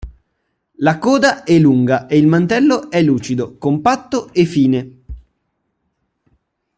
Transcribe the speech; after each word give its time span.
La 0.77 0.97
coda 0.97 1.43
è 1.43 1.59
lunga 1.59 2.07
e 2.07 2.17
il 2.17 2.25
mantello 2.25 2.89
è 2.89 3.03
lucido, 3.03 3.59
compatto 3.59 4.33
e 4.33 4.45
fine. 4.45 5.03